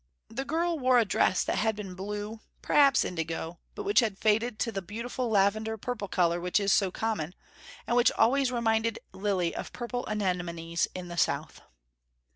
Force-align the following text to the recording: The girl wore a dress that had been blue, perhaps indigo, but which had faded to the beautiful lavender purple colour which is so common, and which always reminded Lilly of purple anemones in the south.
The 0.29 0.45
girl 0.45 0.79
wore 0.79 0.97
a 0.97 1.05
dress 1.05 1.43
that 1.43 1.57
had 1.59 1.75
been 1.75 1.93
blue, 1.93 2.39
perhaps 2.63 3.05
indigo, 3.05 3.59
but 3.75 3.83
which 3.83 3.99
had 3.99 4.17
faded 4.17 4.57
to 4.57 4.71
the 4.71 4.81
beautiful 4.81 5.29
lavender 5.29 5.77
purple 5.77 6.07
colour 6.07 6.41
which 6.41 6.59
is 6.59 6.73
so 6.73 6.89
common, 6.89 7.35
and 7.85 7.95
which 7.95 8.11
always 8.13 8.51
reminded 8.51 8.97
Lilly 9.13 9.53
of 9.53 9.71
purple 9.73 10.03
anemones 10.09 10.87
in 10.95 11.07
the 11.07 11.17
south. 11.17 11.61